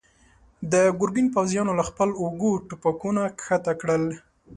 [0.71, 4.03] د ګرګين پوځيانو له خپلو اوږو ټوپکونه کښته کړل.